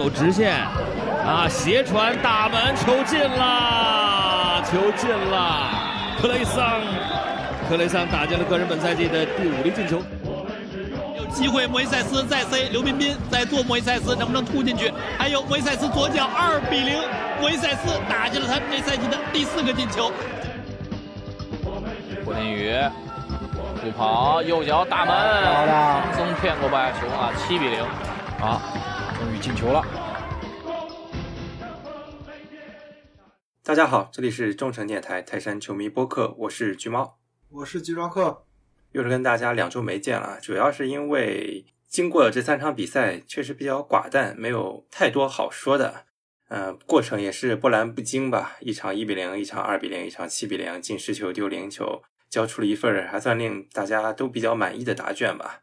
[0.00, 0.54] 走直线，
[1.26, 5.68] 啊，斜传打门，球进了，球进了，
[6.18, 6.80] 克雷桑，
[7.68, 10.00] 克雷桑打进了个人本赛季的第五粒进球。
[11.18, 14.90] 有机会，莫伊塞斯再塞，刘彬彬再做莫伊塞斯，能不能突进去？
[15.18, 16.98] 还有莫伊塞斯左脚二比零，
[17.38, 20.10] 莫伊塞斯打进了他这赛季的第四个进球。
[22.24, 22.74] 郭天宇
[23.82, 25.14] 不跑，右脚大门，
[26.16, 27.82] 轻松骗过白球啊，七比零，
[28.40, 28.62] 啊，
[29.18, 29.84] 终于进球了。
[33.70, 38.44] 大家好，这里是众诚电台泰山球迷播客，我是橘猫，我是橘庄客，
[38.90, 46.06] 又是跟大家两周没见了，主要是因为经过这三场比赛确实比较寡淡，没有太多好说的。
[46.48, 55.60] 嗯，过程也是波澜不惊吧，一场一比零，一场二比零，一场七比零，进十球丢零球，交出了一份还算令大家都比较满意的答卷吧。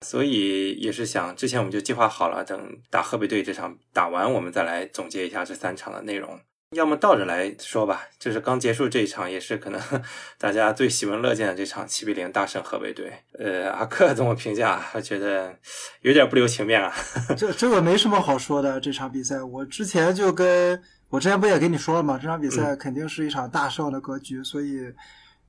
[0.00, 6.40] 所以也是想，之前我们就计划好了，等打河北队这场打完，我们再来总结一下这三场的内容。
[6.74, 9.80] 要么倒着来说吧，就是刚结束这一场，也是可能
[10.38, 13.12] 大家最喜闻乐见的这场七比零大胜河北队。
[13.38, 14.80] 呃，阿克怎么评价？
[14.92, 15.56] 他觉得
[16.02, 16.92] 有点不留情面啊。
[17.36, 22.18] 这这个没什么好说的，这场比赛我之前就跟我之前不也跟你说了吗？
[22.20, 24.92] 这场比赛肯定是一场大胜的格局，所以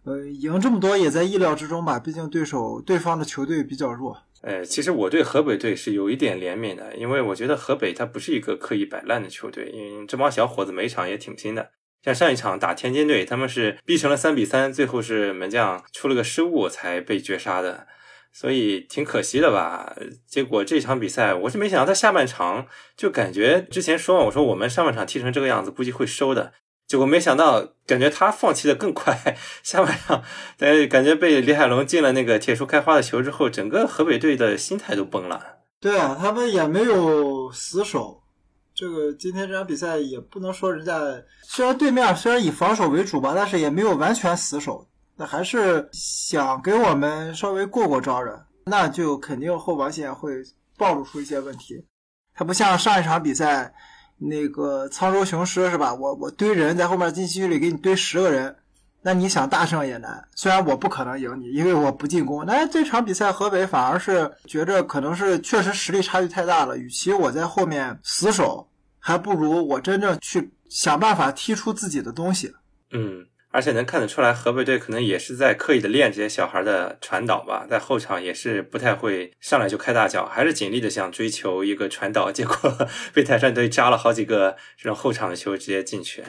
[0.04, 1.98] 呃，赢这么多也在意料之中吧。
[1.98, 4.18] 毕竟对手对方的球队比较弱。
[4.46, 11.72] 呃，其实我对河北队是有一点怜悯的，因为我觉得河北他不是一个刻意摆烂的球队，因为这帮小伙子每场也挺拼的。
[12.04, 17.88] 像上一场打天津队，他们是逼成了三比三，最后是门将出了个失误才被绝杀的，
[18.32, 19.96] 所以挺可惜的吧。
[20.28, 26.54] 结果这场比赛，我是没想到他下半场就感觉之前说我说我们上半场踢成这个样子，估计会收的。
[26.88, 29.36] 结果没想到，感觉他放弃的更快。
[29.64, 30.22] 下半场，
[30.60, 35.42] 呃，感觉被李海龙进了那个铁树开花的球之后，整个河北队的心态都崩了。
[35.80, 38.22] 对啊，他们也没有死守。
[38.76, 40.94] 这个今天这场比赛也不能说人家，
[41.44, 44.88] 虽然对面虽然以防守为主吧，但是也没有完全死守。
[45.18, 50.32] 那还是想给我们稍微过过招的，那就肯定后防线会
[50.78, 51.84] 暴露出一些问题。
[52.34, 53.74] 他不像上一场比赛。
[54.18, 55.94] 那个沧州雄狮是吧？
[55.94, 58.56] 我我堆人在后面禁区里给你堆十个人，
[59.02, 60.28] 那你想大胜也难。
[60.36, 62.46] 虽然我不可能赢你，因为我不进攻。
[62.46, 66.78] 那这场比赛河北反而是觉着可能是确实实力差距太大了。
[66.78, 68.68] 与其我在后面死守，
[69.00, 72.54] 还不如我真正去想办法踢出自己的东西。
[72.92, 73.26] 嗯。
[73.56, 82.56] 而且能看得出来，河北队可能也是在刻意的练这些小孩的传导吧，在后场也是不太会上来就开大脚，还是尽力的想追求一个传导，结果
[83.16, 86.22] 被泰山队扎了好几个这种后场的球直接进去。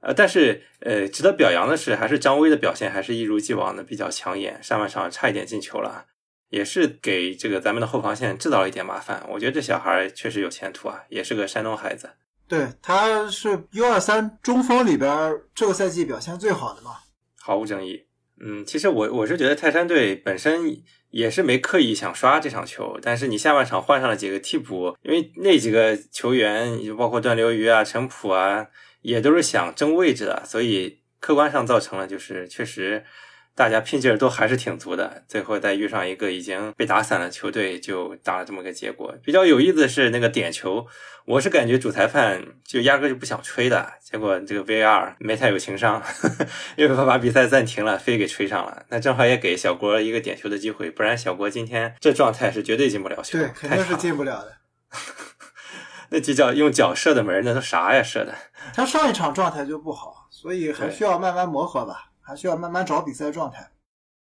[0.00, 6.06] 呃，但是呃，值得表扬的是，还是张威的表现还是一如既往的比较抢眼，上半场差一点进球了，
[6.48, 9.22] 也是给这个咱们的后防线制造了一点麻烦。
[9.28, 12.12] 我觉得这小孩确实有前途啊，也是个山东孩子。
[12.46, 16.96] 对，他是 U 二三中锋里边这个赛季表现最好的嘛，
[17.40, 18.06] 毫无争议。
[18.40, 28.66] 嗯，其实我我是觉得泰山队本身也是没刻意想刷这场球，但是你下半场换上了几个替补，因为那几个球员，就包括段流鱼啊、陈普啊，
[29.02, 33.04] 也都是想争位置的，所以客观上造成了就是确实。
[33.56, 39.14] 大家拼劲儿都还是挺足的，最后再遇上一个已经被打散的球队，就打了这么个结果。
[39.22, 40.84] 比较有意思的是那个点球，
[41.24, 46.02] 我是感觉主裁判就压根就不想吹的，结果这个 VAR 没太有情商，
[46.76, 48.84] 又把比赛暂停了，非给吹上了。
[48.88, 54.56] 那正好也给小国一个点球的机会，不然小国今天这状态是绝对进不了球，对，肯定是进不了的。
[56.10, 58.02] 那就叫用脚射的门，那都啥呀？
[58.02, 58.34] 射的？
[58.74, 62.10] 他上一场状态就不好，所以还需要慢慢磨合吧。
[62.24, 63.70] 还需要慢慢找比赛状态。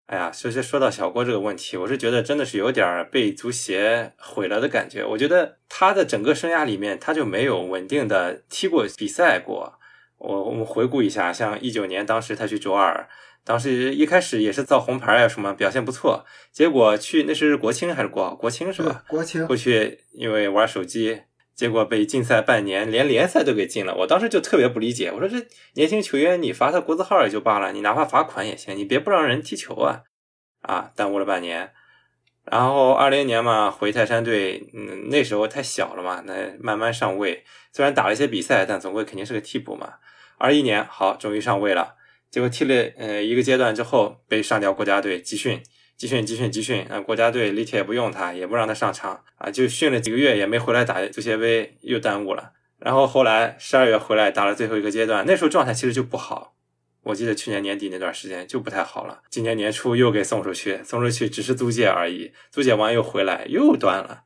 [0.05, 5.05] 哎呀，其实说到小郭这个问题，我是觉得真的是有点被足协毁了的感觉。
[5.05, 9.73] 我觉得他的整个生涯里面，他就没有稳定的踢过比赛过。
[10.17, 13.07] 我我们回顾一下，像一九年当时他去卓尔，
[13.43, 16.25] 当时一开始也是造红牌啊什么，表现不错。
[16.51, 18.35] 结果去那是国青还是国？
[18.35, 19.03] 国青是吧？
[19.07, 21.21] 国青过去因为玩手机。
[21.59, 23.93] 结果被禁赛半年，连联赛都给禁了。
[23.93, 30.03] 我当时就特别不理解，我说这年轻球员你罚他国字号也就罢了，你哪怕罚款也行，你别不让人踢球啊！
[30.61, 31.71] 啊，耽误了半年。
[32.45, 37.43] 然后二零年嘛，回泰山队，嗯，那时候太小了嘛，那慢慢上位。
[37.73, 39.95] 虽然打了一些比赛，但总归肯定是个替补嘛。
[40.37, 41.95] 二一年好，终于上位了。
[42.31, 45.61] 结果踢了呃一个阶段之后，被上调国家队集训。
[45.99, 47.01] 集训集训集训啊！
[47.01, 52.53] 国家队李铁也不用他，也不让他上场啊，就训了几个月，也没回来打足协杯，又耽误了。
[52.77, 56.55] 然后后来十二月回来打了最后一个阶段，那时候状态其实就不好。
[57.03, 59.23] 我记得去年年底那段时间就不太好了。
[59.29, 64.21] 今年年初又给送出去，送出去只是租借而已，租借完又回来又断了。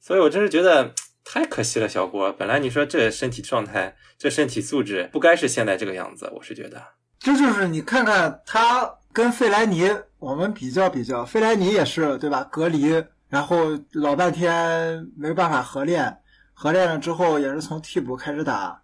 [0.00, 0.94] 所以我真是觉得
[1.26, 2.32] 太可惜了，小郭。
[2.32, 6.82] 本来你说这身体状态、这身体素质不该是现在这个样子，我是觉得。
[7.18, 12.42] 这就是你看看他跟费莱尼，我们比较比较，费莱尼也是对吧？
[12.50, 16.18] 隔离，然后老半天没办法合练，
[16.52, 18.82] 合练了之后也是从替补开始打，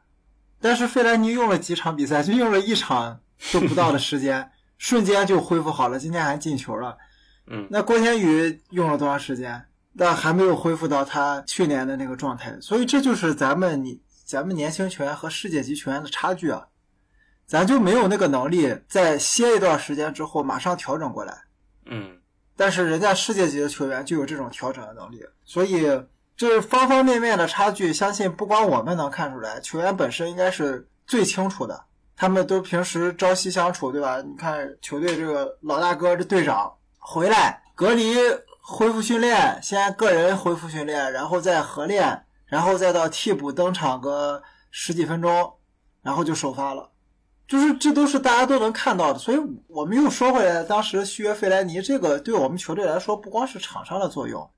[0.60, 3.20] 但是费莱尼用了几场比赛，就用了一场
[3.52, 6.96] 都不到的时间， 瞬间就恢复好了，今天还进球了。
[7.46, 9.64] 嗯，那郭天宇用了多长时间？
[9.96, 16.66] 但还没有恢复到他去年的那个状态，所以这就是咱们你咱们年轻球员和世界级球员的差距啊，
[17.46, 21.37] 咱就没有那个能力在歇一段时间之后马上调整过来。
[21.87, 22.19] 嗯，
[22.56, 25.87] 但是人家世界级的球员就有这种调整的能力，所以
[26.37, 31.85] 这方方面面的差距，相信不光我们能看出来，球员本身应该是最清楚的。
[32.17, 34.23] 他们都平时朝夕相处，对吧？
[34.23, 38.14] 你看球队这个老大哥这队长回来隔离。
[38.67, 45.52] 恢复训练，先个人恢复训练，然后再合练，然后再到替补登场个十几分钟，
[46.00, 46.90] 然后就首发了。
[47.46, 49.19] 就是这都是大家都能看到的。
[49.19, 49.38] 所以
[49.69, 54.49] 我们又说回来，当时续约费莱尼，这个对我们球队来说，不光是场上的作用，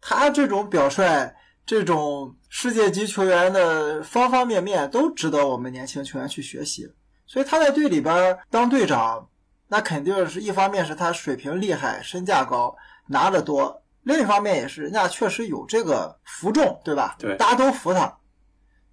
[0.00, 1.34] 他这种表率，
[1.64, 6.86] 这种世界级球员的方方面面都值得我们年轻球员去学习。
[7.26, 9.28] 所以他在队里边当队长，
[9.68, 12.74] 那肯定是一方面是他水平厉害，身价高。
[13.12, 17.16] 拿得多，另一方面也是人家确实有这个服众，对吧？
[17.18, 18.16] 对，大家都服他。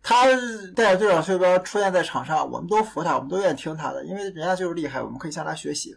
[0.07, 0.25] 他
[0.74, 5.94] 带着队长袖标出现在场上，我们都服他，我们都愿意听他的，因为人家就是厉害，我们可以向他学习。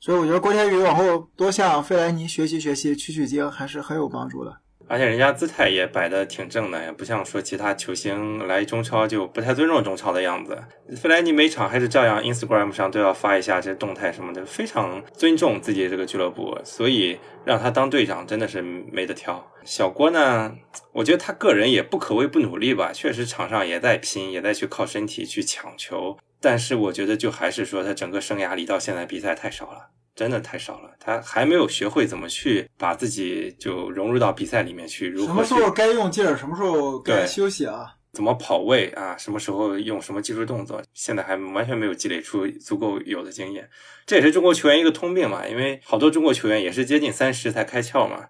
[0.00, 4.52] 所以我觉得郭天宇往后多向费莱尼学习学习，取取经，还是很有帮助的。
[4.88, 10.58] 而且人家姿态也摆的挺正的，也不像说其他球星来中超就不太尊重中超的样子。
[10.96, 19.50] 费莱尼每场还是照样 Instagram 上都要发一下这动态什么的，非常尊重自己这个俱乐部，所以让他当队长真的是没得挑。
[19.64, 20.54] 小郭呢，
[20.92, 29.90] 我觉得他个人也不可谓不努力吧，确实场上也在拼，也在去靠身体去抢球，但是我觉得就还是说他整个生涯里到现在比赛太少了。
[30.14, 35.08] 真的太少了，他还没有学会怎么去把自己就融入到比赛里面去。
[35.08, 37.96] 如什么时候该用劲儿，什么时候该休息啊？
[38.12, 39.16] 怎么跑位啊？
[39.16, 40.82] 什么时候用什么技术动作？
[40.92, 43.70] 现在还完全没有积累出足够有的经验。
[44.04, 48.26] 这也是中国球员一个通病嘛，因为好多中国球员也是接近三十才开窍嘛。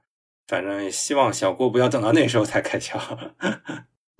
[0.46, 3.00] 反正希望小郭不要等到那时候才开窍。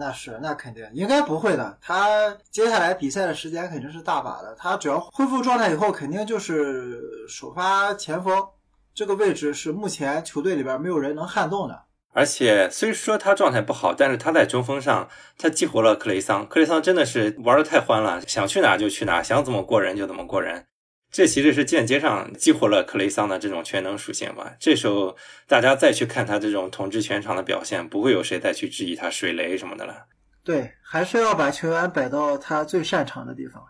[0.02, 1.78] 那是，那肯定应该不会的。
[1.81, 4.52] 他接下来比赛的时间肯定是大把的。
[4.58, 8.44] 他只要恢复状态以后，肯定就是首发前锋
[8.93, 11.84] 这个位置是目前球队里边没有人能撼动的。
[12.12, 15.08] 而且虽说他状态不好，但是他在中锋上
[15.38, 16.46] 他激活了克雷桑。
[16.48, 20.66] 克雷桑真的是玩的太欢了，想去哪就去哪，想怎么过人就怎么过人。
[21.12, 24.54] 这其实是间接上激活了克雷桑的这种全能属性吧。
[24.58, 25.14] 这时候
[25.46, 30.06] 大家再去看他这种统治全场的表现，不会有谁再去质疑他水雷什么的了。
[30.42, 33.62] 对，还是要把球员摆到他最擅长的地方。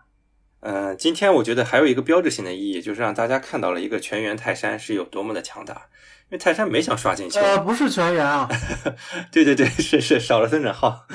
[0.61, 5.73] 嗯，今天我觉得还有一个标志性的意义，就是让大家看到了一个全员泰山是有多么的强大。
[6.29, 8.47] 因为泰山没想刷进球，呃，不是全员啊。
[9.29, 11.05] 对对对，是是少了孙准浩。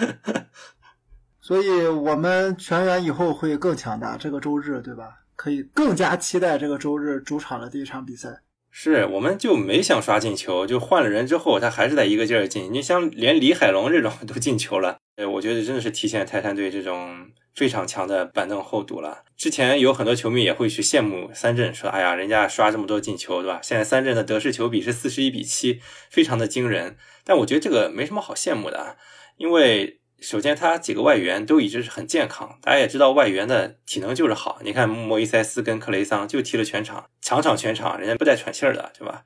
[1.40, 4.18] 所以我们全员以后会更强大。
[4.18, 5.08] 这个周日，对吧？
[5.38, 8.28] 可以更加期待这个周日主场的第一场比赛。
[8.72, 12.72] 是，我们就没想刷进球，就换了人之后，他还是在一个劲儿进。
[12.72, 19.22] 你像连李海龙这种都进球了，呃，我觉得真的是体现泰山队这种非常强的板凳厚度了。
[19.36, 25.80] 之前有很多球迷也会去羡慕三镇，说：“哎呀，人家刷这么多进球，对吧？”现在三镇的得失球比是四十一比七，
[26.10, 26.96] 非常的惊人。
[27.24, 28.96] 但我觉得这个没什么好羡慕的，
[29.36, 29.97] 因为。
[30.20, 32.58] 首先，他几个外援都一直是很健康。
[32.60, 34.58] 大家也知道，外援的体能就是好。
[34.64, 39.22] 你看，莫伊塞斯跟克雷桑就踢了全场，强场全场，人家不带喘气儿的，对吧？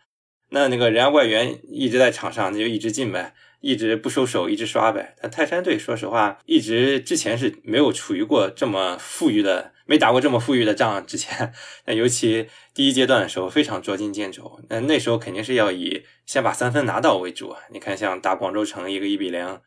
[0.51, 3.33] 那那个人家外援一直在场上，那就一直进呗，
[3.63, 5.15] 一直不收手，一直刷呗。
[5.21, 11.55] 但泰山队说实话，一直之前是没有处于过这么富裕的，没打过这么富裕的仗之前。
[11.87, 14.61] 那尤其第一阶段的时候，非常捉襟见肘。
[14.69, 17.57] 那那时候肯定是要以先把三分拿到为主。
[17.73, 19.59] 你看，像打广州城一个一比零。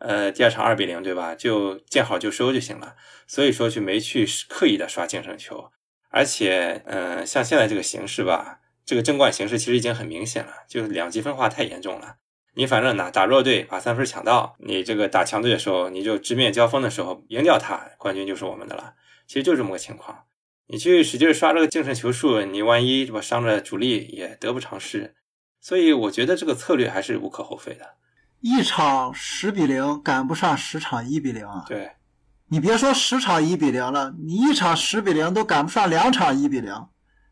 [0.00, 1.34] 呃，第二场二比零，对吧？
[1.34, 2.96] 就见好就收就行了。
[3.26, 5.70] 所以说，就没去刻意的刷净胜球。
[6.08, 12.16] 而且，嗯，像现在这个形势吧，这个争冠形势其实已经很明显了，就是两极分化太严重了。
[12.54, 18.94] 你反正打打弱队，把三分抢到；你这个打强队的时候，你就直面交锋的时候赢掉他，冠军就是我们的了。
[19.26, 20.24] 其实就这么个情况。
[20.66, 25.14] 你去使劲刷这个净胜球数，你万一这不伤着主力也得不偿失。
[25.60, 27.96] 所以，我觉得这个策略还是无可厚非的。
[28.40, 31.64] 一场十比零赶不上十场一比零啊！
[31.66, 31.92] 对，
[32.48, 36.74] 你别说十场一比零了，你一场十比零都赶不上两场一比零。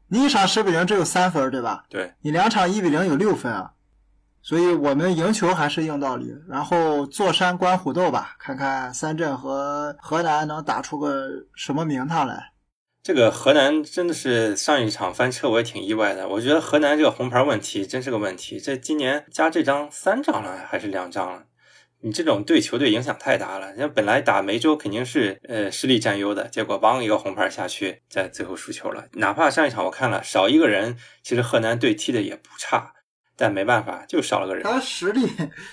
[0.08, 1.84] 你一场十比零只有三分，对吧？
[1.88, 3.72] 对，你两场一比零有六分啊！
[4.42, 6.34] 所以我们赢球还是硬道理。
[6.48, 12.52] 然后坐山观虎斗吧，看看三镇和河南能打出个什么名堂来。
[13.08, 16.28] 这个河南真的是上一场翻车，我也挺意外的。
[16.28, 18.60] 我觉得河南这个红牌问题真是个问题。
[18.60, 21.44] 这今年加这张三张了还是两张了？
[22.02, 23.68] 你这种对球队影响太大了。
[23.68, 29.06] 人家本来打梅州肯定是呃实力占优的，结果帮一个红牌下去，在最后输球了。
[29.12, 32.92] 哪怕上一场我看了少一个人，其实河南队踢的也不差，
[33.38, 34.62] 但没办法就少了个人。
[34.64, 35.26] 他实力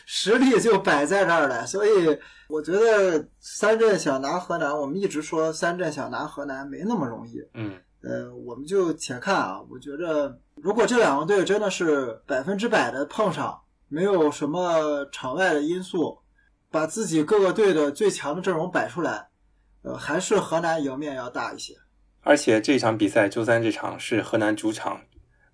[0.06, 2.18] 实力就摆在那儿了，所以
[2.48, 7.42] 我觉得三镇想拿河南，我们一直说三镇想拿河南没那么容易。
[7.56, 9.60] 嗯，呃，我们就且看啊。
[9.70, 13.60] 我觉着如果这两个队真的是百分之百的碰上。
[13.88, 16.18] 没有什么场外的因素，
[16.72, 19.28] 把自己各个队的最强的阵容摆出来，
[19.84, 21.76] 呃，还是河南赢面要大一些。
[22.22, 25.02] 而且这场比赛周三这场是河南主场，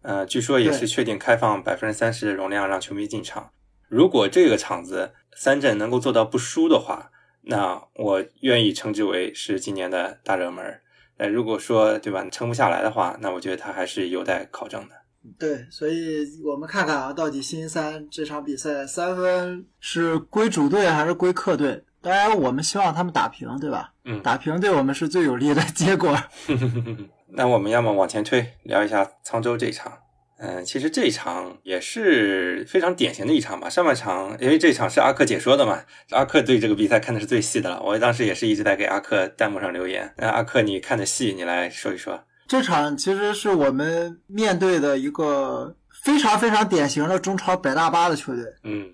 [0.02, 3.52] 呃，据说也是确定开放百分之三十的容量让球迷进场。
[3.88, 7.12] 如果这个场子三镇能够做到不输的话，
[7.44, 10.82] 那我愿意称之为是今年的大热门。
[11.18, 14.96] 呃，如果说对吧撑不下来的话，那我觉得他还是有待考证的。
[15.38, 21.84] 对，所以我们看看啊，到底新三这场比赛三分是归主队还是归客队？
[22.02, 23.94] 当然，我们希望他们打平，对吧？
[24.06, 26.18] 嗯，打平对我们是最有利的结果。
[27.34, 30.00] 那我们要么往前推，聊一下沧州这一场。
[30.44, 33.70] 嗯，其实这一场也是非常典型的一场吧。
[33.70, 37.80] 上半场，因为这场是阿克解说的嘛，阿克对这个比赛看的是最细的了。
[37.84, 40.12] 我当时也是一直在给阿克弹幕上留言。
[40.18, 42.24] 那阿克，你看的细，你来说一说。
[42.48, 48.44] 这场其实是我们面对的一个非常非常典型的中超百大巴的球队。
[48.64, 48.90] 嗯，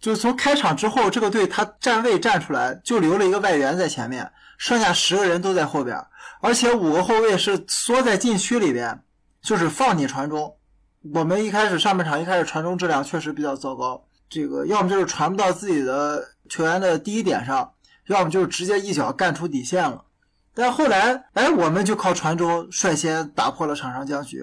[0.00, 4.28] 就是从开场之后，这个队他站位站出来，就留了一个外援在前面，
[4.58, 5.96] 剩下十个人都在后边，
[6.42, 9.02] 而且五个后卫是缩在禁区里边，
[9.40, 10.56] 就是放你传中。
[11.14, 17.72] 我们一开始上半场一开始传中质量确实比较糟糕，这个要么就是传不到自己的球员的第一点上，
[18.08, 20.04] 要么就是直接一脚干出底线了。
[20.52, 24.42] 但后来，哎，我们就靠传中率先打破了场上僵局。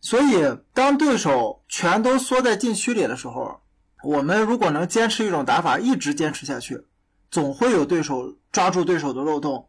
[0.00, 3.60] 所以，当对手全都缩在禁区里的时候，
[4.04, 6.86] 我们如果能坚持一种打法，一直坚持下去，
[7.32, 9.68] 总会有对手抓住对手的漏洞，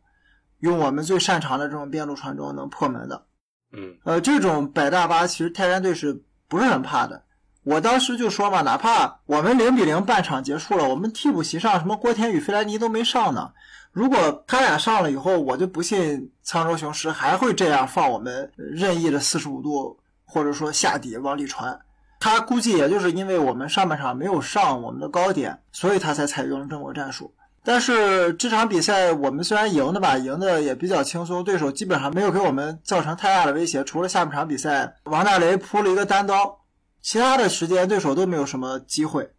[0.59, 3.25] 用我们最擅长的这种边路传中能破门的。
[3.73, 7.21] 嗯，呃，这种摆大巴其实泰山队是不是很怕的？
[7.65, 13.51] 我当时就说嘛，哪怕我们零比零半场结束了，我们替补席上什么郭田雨、费莱尼都没上呢。
[13.91, 21.77] 如果他俩上了以后，我就不信沧州雄狮还会这样放我们任意的四十五度，或者说下底往里传。
[22.21, 27.33] 他估计也就是因为我们上半场没有上我们的高点，所以他才采用了这种战术。
[27.67, 36.57] 但是这场比赛我们虽然赢的吧，赢的也比较轻松，对手基本上没有给我们造成太大的威胁，除了下半场比赛王大雷扑了一个单刀，
[37.01, 39.29] 其他的时间对手都没有什么机会。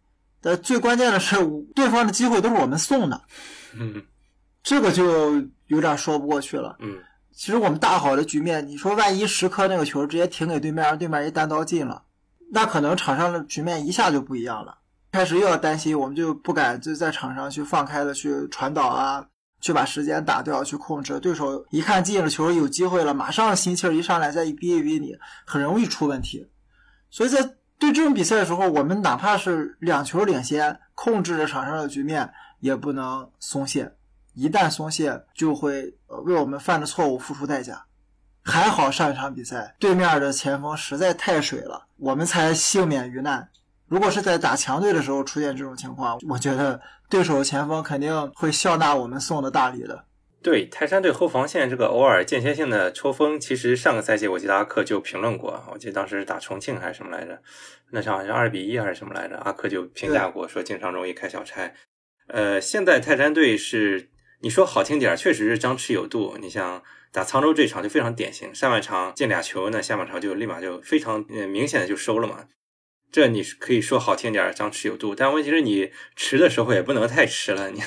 [0.41, 1.37] 但最关键的是，
[1.73, 3.19] 对方的机会都是我们送的。
[3.73, 4.03] 嗯。
[4.61, 6.75] 这个就有点说不过去了。
[6.81, 6.99] 嗯，
[7.33, 12.03] 其实我们大好的局面，你说万一十颗那个球直接停给对面，让对面一单刀进了，
[12.51, 14.77] 那可能场上的局面一下就不一样了。
[15.11, 19.25] 开始又要担心，我们就不敢就在场上去放开了去传导啊，
[19.59, 21.65] 去把时间打掉，去控制对手。
[21.71, 26.47] 一看进了球有机会了，马上心气儿一上来再一逼一逼你，很容易出问题。
[27.09, 27.41] 所以在
[27.79, 33.95] 对这种比赛的时候，我们哪怕是两球领先，控制着场上的局面，也不能松懈。
[34.35, 37.85] 一旦松懈，就会为我们犯的错误付出代价。
[38.43, 43.49] 还好上一场比赛对面的前锋实在太水了，我们才幸免于难。
[43.89, 46.79] 如果是在打强队的时候出现这种情况，我觉得
[47.09, 50.05] 对手前锋肯定会笑纳我们送的大礼的。
[50.41, 57.41] 对泰山队后防线这个偶尔间歇性的抽风，其实上个赛季我记得阿克就评论过，我记得当时打重庆还是什么来着，
[57.91, 61.73] 那场好像二比一还是什么来着，阿克就评价过说经常容易开小差。
[62.27, 64.09] 呃，现在泰山队是。
[64.41, 66.37] 你说好听点儿，确实是张弛有度。
[66.39, 66.81] 你像
[67.11, 72.45] 打沧州这场就非常典型，上半场进俩球，那下半场就立马就非常明显的就收了嘛。
[73.11, 77.71] 这你可以说好听点儿，张弛有度，但问题是你迟的时候也不能太迟了。
[77.71, 77.81] 你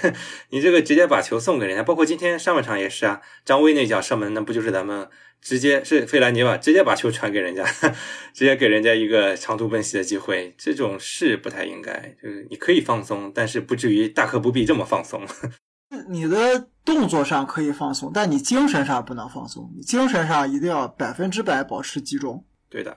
[0.50, 5.08] 你这个直接把球送给人家，包括今天上半场也是啊，张威那脚射门，那不就是咱们
[5.40, 7.64] 直接是费兰尼吧，直接把球传给人家，
[8.34, 12.16] 直接给人家一个长途奔袭的机会，这种是不太应该。
[12.22, 15.24] 就是你可以放松，但是不至于大可不必这么放松。
[16.08, 19.70] 你的动作上可以放松，但你精神上不能放松。
[19.76, 22.44] 你精神上一定要百分之百保持集中。
[22.70, 22.96] 对的，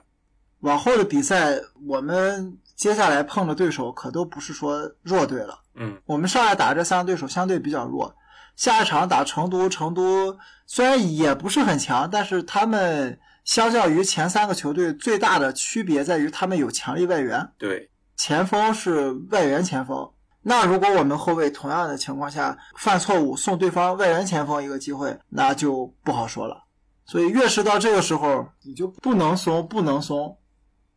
[0.60, 5.60] 往后的比赛，我们接下来碰的对手可都不是说弱队了。
[5.74, 8.14] 嗯，我们上来打这三个对手相对比较弱，
[8.56, 10.36] 下一场打成都，成都
[10.66, 17.46] 虽然也不是很强，但是他们相较于前三个球队最大的区别在于他们有强力外援。
[17.58, 20.10] 对，前锋是外援前锋，
[20.42, 26.64] 那如果我们后卫同样的情况下犯错误，送对方外援前锋一个机会，那就不好说了。
[27.04, 30.36] 所以越是到这个时候，你就不能松，不能松。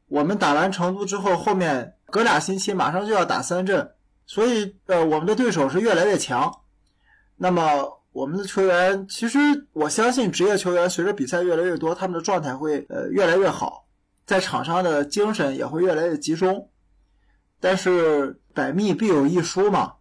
[0.10, 3.92] 我们打完成都之后，后面隔俩星期马上就要打三镇，
[4.26, 6.52] 所以呃，我们的对手是越来越强。
[7.38, 9.40] 那么我们的球员，其实
[9.72, 13.86] 我相信职业球员随着比赛越来越多，他们的状态会呃越来越好，
[14.26, 16.70] 在场上的精神也会越来越集中。
[17.60, 19.94] 但是百密必有一疏嘛，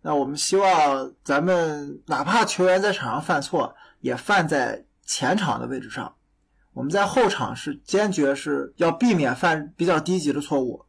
[0.00, 6.14] 那我们希望咱们哪怕球员在场上犯错，也犯在前场的位置上。
[6.72, 10.84] 我们在后场是坚决是要避免犯比较低级的错误，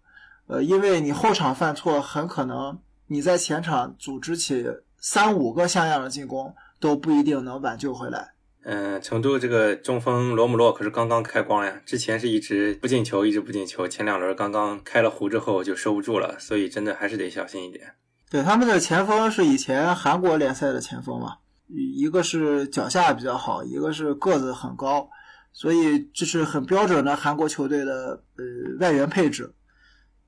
[0.48, 4.66] 呃，因为你后场犯错，很可能你在前场组织起
[5.00, 8.34] 三五个像样的进攻都不一定能挽救回来。
[8.64, 17.96] 嗯，成都这个中锋罗姆洛可是刚刚开光呀，之前是一直不进球，一直不进球，前两轮刚刚开了壶之后就收不住了，所以真的还是得小心一点。
[18.30, 25.10] 对，他们的前锋是以前韩国联赛的前锋嘛，一个是脚下比较好，一个是个子很高。
[25.54, 28.44] 所以这是很标准的韩国球队的呃
[28.80, 29.54] 外援配置，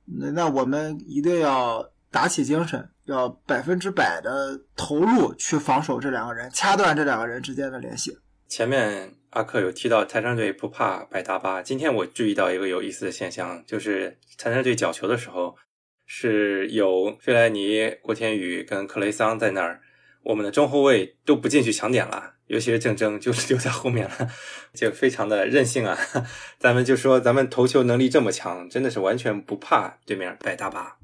[0.05, 8.17] 那那我们一定要打起精神，要百分之百的投入去防守这两个人，掐断这两个人之间的联系。
[8.47, 15.55] 前面阿克有提到泰山队不怕百大巴，今天我注意到一个有意思的现象，就是泰山队角球的时候
[16.05, 19.81] 是有费莱尼、郭天宇跟克雷桑在那儿，
[20.23, 22.32] 我们的中后卫都不进去抢点了。
[22.47, 24.29] 尤其是郑铮就 是留在后面了，
[24.73, 25.97] 就非常的任性啊！
[26.59, 30.97] 咱们就说咱们投球能力这么强，真的是完全不怕对面摆大巴。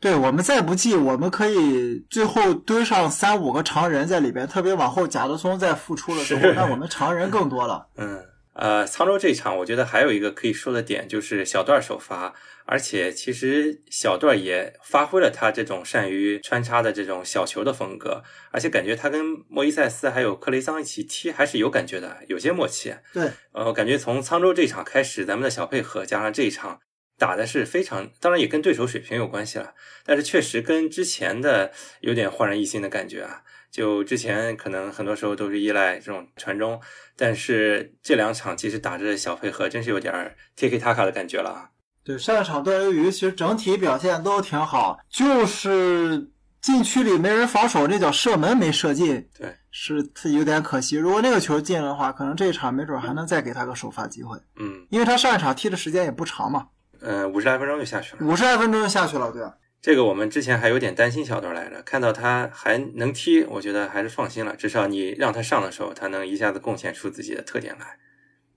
[0.00, 7.88] 对我们再不济，我们可以最后堆上三五个常人在里边，特别往后贾德松再复出的时候，那我们常人更多了。
[7.96, 8.24] 嗯，
[8.58, 12.34] 呃，沧州这场我觉得还有一个可以说的点就是小段首发。
[12.70, 22.94] 而且其实小段也发挥了他这种善于穿插的这种小球的风格，而且感觉他跟莫伊塞斯还有克雷桑一起踢还是有感觉的，有些默契。
[23.14, 26.78] 对，呃，感觉从沧州这场开始，咱们的小配合加上这一场
[27.16, 29.72] 打的是非常，当然也跟对手水平有关系了，
[30.04, 33.44] 但是确实跟之前的有点焕然一新的感觉啊。
[33.70, 36.80] 就之前可能很多时候都是依赖这种传中，
[37.16, 41.70] 但是这两场其实打着小配合，真是有点 Tiki Taka 的感觉了。
[42.02, 46.30] 对上一场段流鱼，其实整体表现都挺好，就是
[46.62, 50.96] 禁区里没人防守，那脚射门没射进，对，是他有点可惜。
[50.96, 54.38] 如果那个球进了的话，可能这一场没准还能再给他个首发机会。
[54.56, 56.68] 嗯，因为他上一场踢的时间也不长嘛，
[57.00, 59.42] 呃，五十来分钟就下去了，五十来分钟就下去了，对。
[59.80, 64.56] 这个我们之前还有点担心小段来着，看到他还能踢，我觉得还是放心了。
[64.56, 67.98] 至少你让他上的时候，他能一下子贡献出自己的特点来。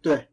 [0.02, 0.28] 对。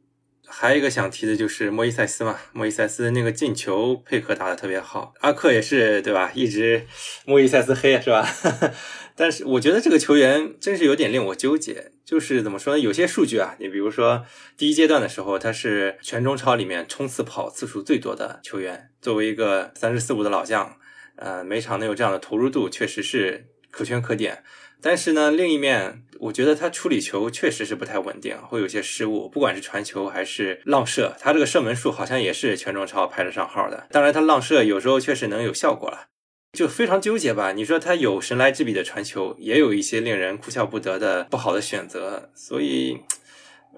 [0.51, 6.33] 还有一个想提的就是莫伊塞斯嘛，莫伊塞斯那个进球配合打的特别好，阿克也是对吧？
[6.35, 6.87] 一直
[7.27, 8.27] 莫伊塞斯黑是吧？
[9.15, 12.81] 但是我觉得这个球员真是有点令我纠结，就是怎么说呢？
[12.81, 14.25] 有些数据啊，你比如说
[14.57, 20.79] 第一阶段的时候，他是全中超里面冲刺跑次数最多的球员，作为一个三十四五的老将，
[21.17, 24.43] 呃，每场能有这样的投入度，确实是可圈可点。
[24.81, 33.87] 但是呢，另一面，我觉得他处理球确实是不太稳定，会有些失误，不管是传球还是浪射，他这个射门数好像也是全中超排得上号的。
[33.91, 36.07] 当然，他浪射有时候确实能有效果了，
[36.53, 37.53] 就非常纠结吧。
[37.53, 43.01] 你说他有神来之笔的传球，也有一些令人哭笑不得的不好的选择，所以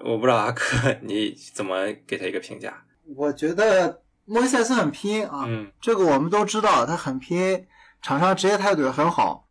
[0.03, 2.83] 我不知道阿克你怎么给他一个评价？
[3.15, 7.67] 我觉得莫西塞斯很拼啊，嗯，这个我们都知道，他很拼，
[8.01, 9.49] 场上职业态度也很好。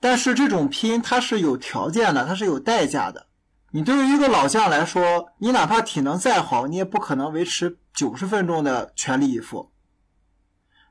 [0.00, 3.28] 但是这种拼它是有条件的，它是有代价的。
[3.70, 9.70] 你对于一个老将来说，你哪怕体能再好，你也不可能维持九十分钟的全力以赴。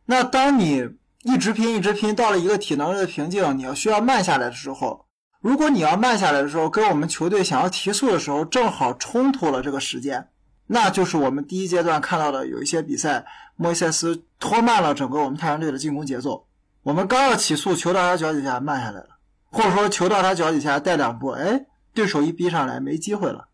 [0.06, 0.88] 那当你
[1.24, 5.06] 一直拼一直拼，到了一个体能的瓶颈，你要需要慢下来的时候，
[5.40, 10.30] 如果你要慢下来的时候，跟我们球队想要提速的时候正好冲突了这个时间，
[10.68, 16.48] 那就是我们第一阶段看到的有一些比赛，莫伊塞斯拖慢了整个我们太阳队的进攻节奏。
[16.84, 19.10] 我们刚要起速，球到他脚底下慢下来了，
[19.52, 23.50] 或者说球到他脚底下带两步，哎，对手一逼上来没机会了。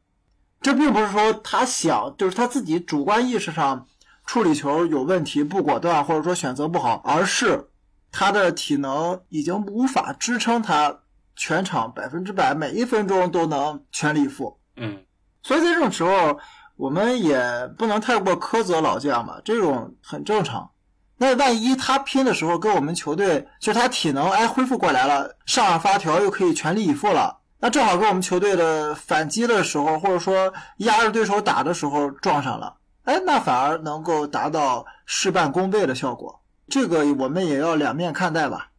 [0.61, 3.85] 这并不是说他想，就是他自己主观意识上
[4.27, 7.69] 处理球有问题，不果断，或者说选择不好，而是
[8.11, 10.99] 他的体能已经无法支撑他
[11.35, 14.59] 全场百分之百每一分钟都能全力以赴。
[14.75, 14.99] 嗯，
[15.41, 16.37] 所以在这种时候，
[16.75, 17.41] 我们也
[17.77, 20.69] 不能太过苛责老将吧，这种很正常。
[21.17, 32.76] 那万一他拼的时候跟我们球队，就是他体能哎恢复过来了，上了发条又可以全力以赴了，那正好跟我们球队的反击的时候，或者说压着对手打的时候撞上了，
[33.07, 36.41] 哎，那反而能够达到事半功倍的效果。
[36.67, 38.73] 这个我们也要两面看待吧。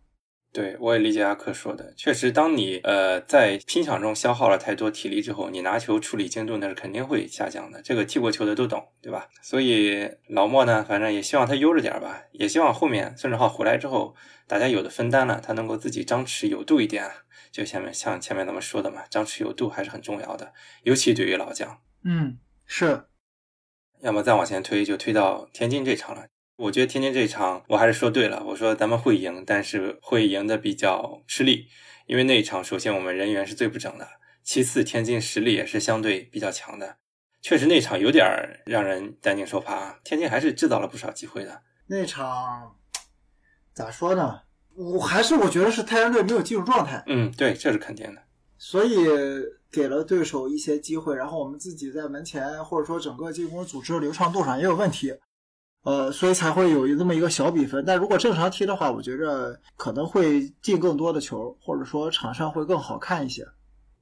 [0.52, 7.80] 对，我也理解阿克说的，确实，当你呃在拼抢中消耗了太多体力之后，你拿球处理精度那是肯定会下降的。
[7.80, 9.28] 这个踢过球的都懂，对吧？
[9.40, 14.14] 所以老莫呢，反正也希望他悠着点吧，也希望后面孙哲浩回来之后，
[14.46, 17.10] 大家有的分担了，他能够自己张弛有度一点。
[17.50, 21.78] 就前面像前面咱们说的嘛，张弛有度还是很重要的，尤其对于老将。
[22.04, 22.36] 嗯，
[22.66, 23.04] 是。
[24.02, 26.26] 要么再往前推，就推到天津这场了。
[26.56, 31.66] 我觉得天津这场我还是说对了，我说咱们会赢，但是会赢的比较吃力，
[32.06, 34.08] 因为那一场首先我们人员是最不整的，
[34.42, 36.96] 其次天津实力也是相对比较强的，
[37.40, 38.26] 确实那场有点
[38.66, 40.00] 让人担惊受怕。
[40.02, 41.62] 天津还是制造了不少机会的。
[41.87, 42.76] 那场
[43.72, 44.40] 咋说呢？
[44.74, 47.02] 我还是我觉得是太阳队没有进入状态。
[47.06, 48.22] 嗯，对，这是肯定的。
[48.58, 48.94] 所以
[49.70, 55.14] 给了对手一些机会，然后我们自己在门前或者说整个进攻组织流畅度上也有问题。
[55.85, 57.83] 呃，所以才会有这么一个小比分。
[57.87, 63.46] 但如果正常踢的话，我觉着可能会进更多的球，或者说场上会更好看一些。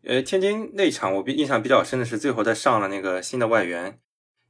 [0.02, 4.00] 呃，天津那场我比印象比较深的是最后他上了那个新的外援，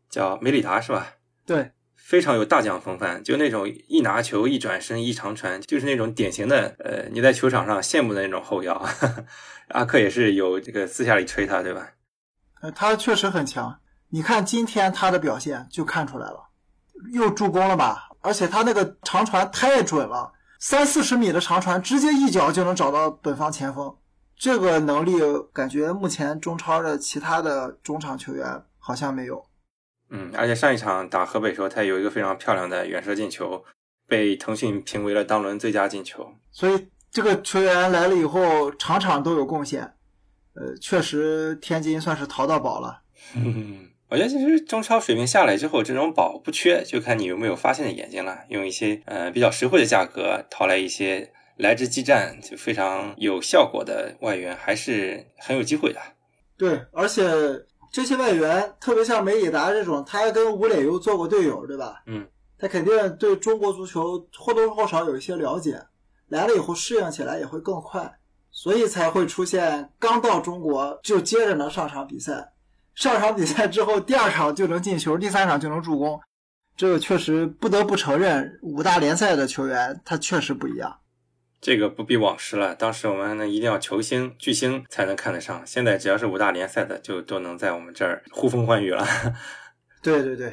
[0.09, 1.14] 叫梅里达是吧？
[1.44, 1.72] 对，
[2.06, 8.80] 非常有大将风范，就那种一拿球一转身一长传，就是那种典型的呃你在球场上羡慕的那种后腰。
[9.74, 11.94] 阿克也是有这个私下里吹他，对吧？
[12.60, 13.80] 呃，他确实很强。
[14.10, 16.50] 你看今天他的表现就看出来了。
[17.12, 18.10] 又助攻了吧？
[18.20, 23.96] 而且他那个长传太准了，三四十米的长传直接一脚就能找到本方前锋，
[24.38, 25.18] 这个能力
[25.52, 29.45] 感觉目前中超的其他的中场球员好像没有。
[30.10, 33.64] 嗯，而且上一场打河北时候，他有一个非常漂亮的远射进球，
[34.06, 36.32] 被腾讯评为了当轮最佳进球。
[36.50, 39.82] 所以这个球员来了以后，场场都有贡献。
[40.54, 43.02] 呃，确实天津算是淘到宝了。
[44.08, 48.38] 我觉得其实中超水平下来之后，这种宝不缺，就看你有没有发现的眼睛了。
[48.48, 56.00] 用一些呃比较实惠的价格淘来一些来之激战就非常有效果的外援，还是很有机会的。
[56.56, 57.24] 对，而且
[57.96, 62.02] 这些外援，特别像梅里达这种，他还跟吴磊又做过队友，对吧？
[62.04, 62.28] 嗯，
[62.59, 65.82] 他肯定对中国足球或多或少有一些了解，
[66.28, 68.18] 来了以后适应起来也会更快，
[68.50, 72.52] 所以才会出现刚到中国就接着能上场比赛。
[72.94, 76.20] 上场比赛之后，第二场就能进球，第三场就能助攻，
[76.76, 80.94] 这个确实不得不承认，五大联赛的球员他确实不一样。
[81.60, 89.04] 这个不比往时了，当时我们呢一定要球星巨星才能看得上，现在只要是五大联赛的，就都能在我们这儿呼风唤雨了。
[90.02, 90.52] 对对对，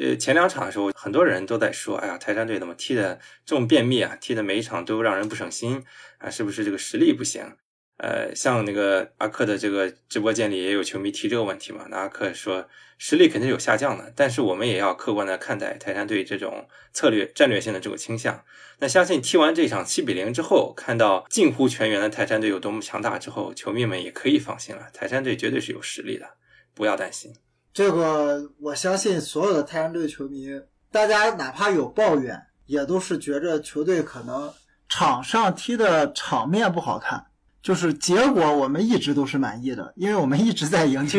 [0.00, 4.16] 呃，前两场的时候，很多人都在说，哎呀，泰山队怎么踢的这么便秘啊？
[4.20, 5.84] 踢的每一场都让人不省心
[6.18, 7.56] 啊，是不是这个实力不行？
[7.96, 11.86] 呃，像那个阿克的这个直播间里也有球迷提这个问题嘛？
[11.88, 12.66] 那阿克说
[12.98, 18.44] 实力肯定有下降的，但是我们也要客观的看待泰山队这种策略战略性的这个倾向。
[18.80, 26.26] 那相信踢完这场七比零之后，看到近乎全员的泰山队有多么强大之后，球迷们也可以放心了，泰山队绝对是有实力的，
[26.74, 27.32] 不要担心。
[27.72, 30.48] 这个我相信所有的泰山队球迷，
[30.90, 34.52] 大家哪怕有抱怨，也都是觉着球队可能
[34.88, 37.26] 场上踢的场面不好看。
[37.64, 41.18] 就是结果，我们一直都是满意的，因为我们一直在赢球。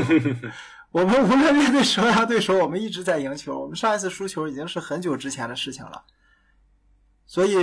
[0.93, 3.59] 我们无论面对什么样对手，我们一直在赢球。
[3.59, 6.03] 我们上一次输球已经是很久之前的事情了，
[7.25, 7.57] 所以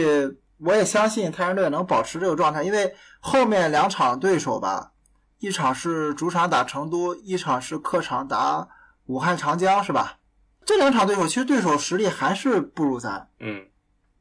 [0.59, 2.64] 我也相信泰山队能保持这个状态。
[2.64, 4.90] 因为后面两场对手吧，
[5.38, 8.66] 一场是主场打成都，一场是客场打
[9.07, 10.18] 武汉长江，是吧？
[10.64, 13.29] 这两场对手其实对手实力还是不如咱。
[13.38, 13.64] 嗯。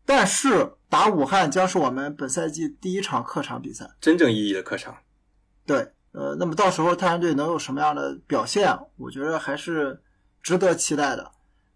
[0.06, 4.98] 但是打武汉将是我们本赛季第一场客场比赛，真正意义的客场。
[5.66, 5.78] 对，
[6.12, 8.78] 呃，那么到时候泰山队能有什么样的表现？
[8.98, 10.02] 我觉得还是
[10.42, 11.32] 值得期待的。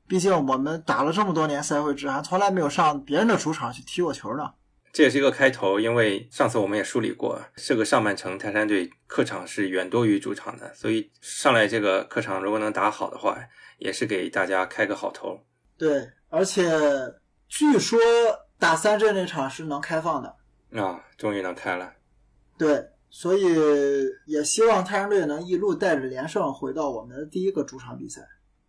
[0.07, 4.51] 毕竟我们打了这么多年赛会制，还从来没有上别人的主场去踢过球呢。
[4.91, 13.37] 这也是一个开头，因为上次我们也梳理过，这个上半程泰山队客场是远多于主场的，所以上来这个客场如果能打好的话，
[13.77, 15.39] 也是给大家开个好头。
[15.77, 16.67] 对，而且。
[17.47, 17.99] 据说
[18.57, 20.35] 打三镇那场是能开放的
[20.81, 21.93] 啊，终于能开了。
[22.57, 23.45] 对，所以
[24.25, 28.21] 也希望太阳队能一路带着连胜回到我们的第一个主场比赛。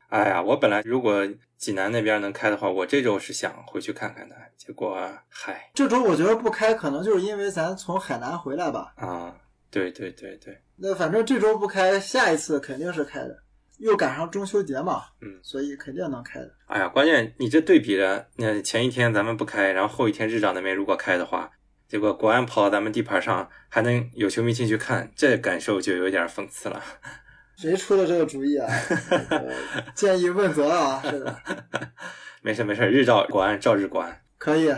[0.08, 4.36] 哎呀，我本来如果济南那边能开的话，我这周是想回去看看的。
[4.56, 4.96] 结果，
[5.28, 8.92] 嗨，这周我觉得不开，可能就是因为咱从海南回来吧。
[8.96, 9.34] 啊，
[9.70, 10.56] 对对对对。
[10.76, 13.36] 那反正这周不开，下一次肯定是开的。
[13.78, 16.50] 又赶上中秋节嘛，嗯，所以肯定能开的。
[16.66, 21.50] 哎呀，关键你这对比着，那前一天咱们不开，然后后一天日照那边如果开的话，
[21.88, 26.82] 结果国安跑到咱们地盘上，还能有球迷进去看，这感受就有点讽刺了。
[27.56, 28.68] 谁出的这个主意啊？
[29.94, 31.00] 建议问责啊！
[31.04, 31.40] 是的，
[32.42, 34.20] 没事没事，日照国安照日国安。
[34.36, 34.70] 可以，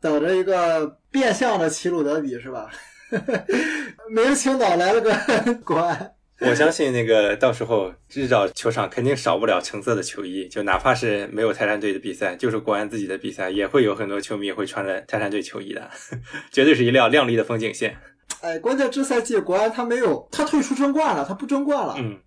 [0.00, 2.68] 等着一个变相的齐鲁德比是吧？
[4.10, 15.90] 明青岛来了个国安，我相信那个到时候日照球场肯定少不了橙色的球衣，就哪怕是没有泰山队的比赛，就是国安自己的比赛，也会有很多球迷会穿着泰山队球衣的，
[16.50, 17.96] 绝对是一辆亮丽的风景线。
[18.40, 21.94] 哎，关键这赛季国安他没有，他退出争冠了，他不争冠了。
[21.98, 22.18] 嗯，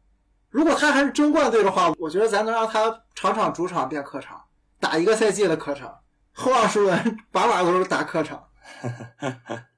[0.51, 4.39] 如果他还是争冠队的话，我觉得咱能让他场场主场变客场，
[4.79, 5.91] 打一个赛季的客场，
[6.33, 8.43] 后二十轮 把把都是打客场。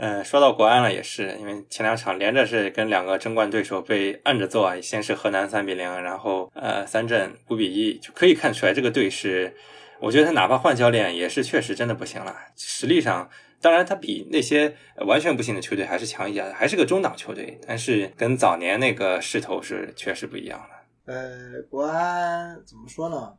[0.00, 9.54] 呃，说到国安了，也是因为前两场连着是跟两个争冠对手被按着做啊，先是河南三比零，然后呃三镇五比一，就可以看出来这个队是，
[10.00, 12.34] 我觉得他哪怕换教练也是确实真的不行了。
[12.56, 13.28] 实力上，
[13.60, 14.74] 当然他比那些
[15.06, 21.12] 完全不行的球队还是强一点，还是个中档球队，但是跟早年那个势头是确实不一样了。
[21.12, 23.34] 呃，国安怎么说呢？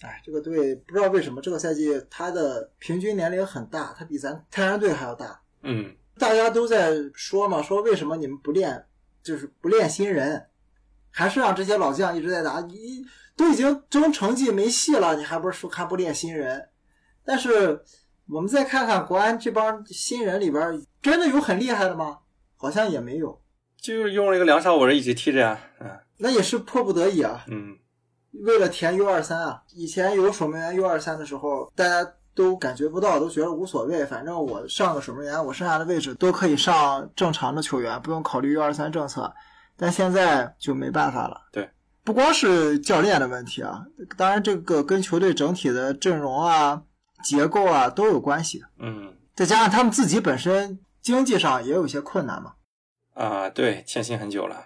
[0.00, 5.38] 哎，这个队不知道为什么这个赛季他的平均年龄很大，他比咱泰山队还要大。
[5.62, 8.84] 嗯，大家都在说嘛，说为什么你们不练，
[9.22, 10.48] 就是不练新人，
[11.10, 12.60] 还是让这些老将一直在打？
[12.60, 13.04] 你
[13.36, 16.68] 都已经争成绩没戏了，你还不是说还不练新人？
[17.24, 17.82] 但是
[18.28, 22.18] 我们再看看国安这帮新人里边，真的有很厉害的吗？
[22.56, 23.40] 好像也没有，
[23.80, 27.78] 就是用了一个梁少伟一直踢着呀，嗯，那也是迫不得已啊，嗯，
[28.44, 29.62] 为了填 U 二三啊。
[29.72, 32.12] 以前有守门员 U 二三的时候，大家。
[32.34, 39.32] 都感觉不到，都觉得无所谓，反正我上个守门员，我剩下的位置都可以上正常的球员，不用考虑 U 二三政策。
[39.76, 41.48] 但现在就没办法了。
[41.50, 41.70] 对，
[42.04, 43.82] 不光是教练的问题啊，
[44.16, 46.82] 当然这个跟球队整体的阵容啊、
[47.24, 48.62] 结构啊都有关系。
[48.78, 52.52] 嗯，再加上他们自己本身经济上也有一些困难嘛。
[53.14, 54.56] 啊，对，欠薪很久了。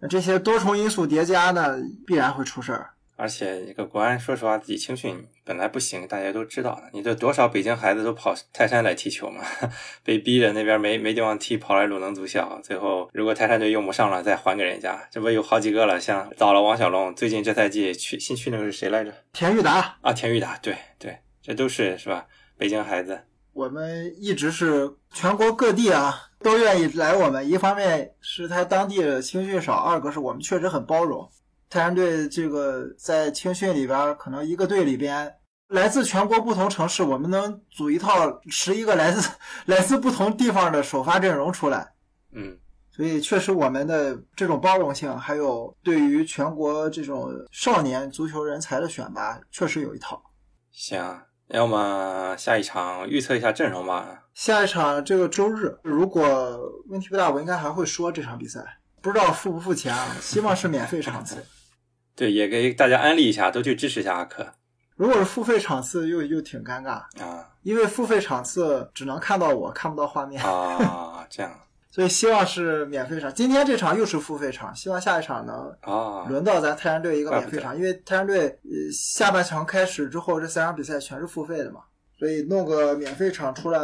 [0.00, 1.76] 那这些多重因素叠加呢，
[2.06, 2.94] 必然会出事儿。
[3.16, 6.82] 而且这个国安，说实话，自己青训本来不行，大家都知道的。
[6.92, 9.42] 你这多少北京孩子都跑泰山来踢球嘛，
[10.04, 12.60] 被逼着那边没没地方踢，跑来鲁能足校。
[12.62, 15.08] 最后如果泰山队用不上了，再还给人家。
[15.10, 19.12] 这不有好几个了，像早了王小龙，最近这赛季去新去那个是谁来着？
[19.32, 22.26] 田玉达啊，田玉达，对对，这都是是吧？
[22.58, 23.18] 北京孩子，
[23.54, 27.48] 我们一直是全国各地啊都愿意来我们。
[27.48, 31.26] 一方面是他当地的青训少，二个是我们确实很包容。
[31.68, 35.34] 泰山队这个在青训里边，可能一个队里边
[35.68, 39.28] 来自全国不同城市，我们能组一套十一个来自
[39.64, 41.92] 来自不同地方的首发阵容出来。
[42.32, 42.56] 嗯，
[42.90, 50.22] 所以确实我们的这种包容性，还有对于全国这种少年足球人才的选拔，确实有一套。
[50.70, 54.22] 行，要么下一场预测一下阵容吧。
[54.34, 58.60] 下一场这个周日，如果问题不大，我应该还会说这场比赛，
[59.06, 60.08] 不知道付不付钱啊？
[60.20, 61.36] 希望是免费场次。
[62.14, 64.54] 对，也给大家安利一下，都去支持一下阿克。
[64.96, 66.92] 如果是付费场次，又又挺尴尬
[67.22, 71.52] 啊，因为付费场次只能看到我，看不到画面啊， 这样。
[71.90, 73.32] 所以希望是免费场。
[73.32, 81.80] 今天这场又是付费场，希望下一场能啊轮到咱泰山队一个免费场，因为泰山队呃下半场开始之后，这三场比赛全是付费的嘛，
[82.18, 83.80] 所以弄个免费场出来，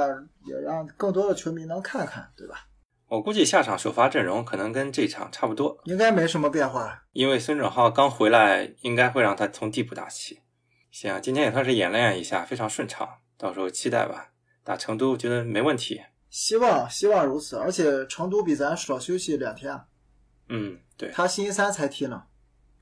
[0.46, 2.66] 也让更多的球迷能看看，对吧？
[3.12, 7.02] 我估计下场首发阵容可能跟这场差不多，应该没什么变化。
[7.12, 10.40] 因为孙准浩刚回来，应该会让他从替补打起。
[10.90, 13.06] 行，今天也算是演练一下，非常顺畅。
[13.36, 14.28] 到时候期待吧。
[14.64, 16.00] 打成都，觉得没问题。
[16.30, 19.78] 希望希望如此，而且成都比咱少休息两天。
[20.48, 21.10] 嗯，对。
[21.10, 22.22] 他星期三才踢呢。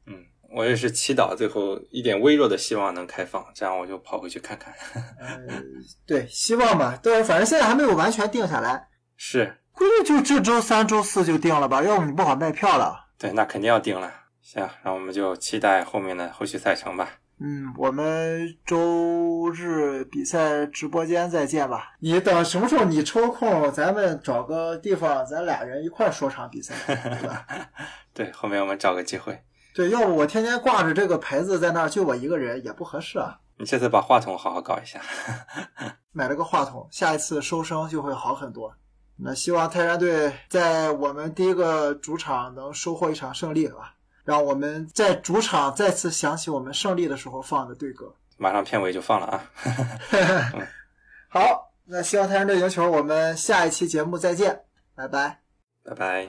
[0.07, 0.15] 嗯，
[0.55, 4.73] 我也是祈祷最后一点微弱的希望能开放，这样我就跑回去看看。
[5.19, 5.75] 嗯，
[6.07, 6.97] 对，希望吧。
[7.03, 8.87] 对，反正现在还没有完全定下来。
[9.19, 9.57] 是。
[9.81, 13.07] 估计就这周三、周四就定了吧，要不你不好卖票了。
[13.17, 14.13] 对，那肯定要定了。
[14.43, 17.09] 行，那我们就期待后面的后续赛程吧。
[17.39, 21.95] 嗯，我们周日比赛直播间再见吧。
[22.01, 27.47] 你等什么时候你抽空，咱们找个地方，咱俩人一块说场比赛，对吧？
[28.13, 29.43] 对，后面我们找个机会。
[29.75, 33.39] 对，要不我天天挂着这个牌子在那儿，就我一个人也不合适啊。
[33.57, 35.01] 你这次把话筒好好搞一下。
[36.13, 38.75] 买了个话筒，下一次收声就会好很多。
[39.23, 48.15] 那希望泰山队在我们第一个主场能收获一场胜利吧，让我们在主场再次想起我们胜利的时候放的队歌。
[48.39, 49.45] 马上片尾就放了啊！
[51.29, 54.63] 好，那希望泰山队赢球，我们下一期节目再见，
[54.95, 55.41] 拜拜，
[55.85, 56.29] 拜拜。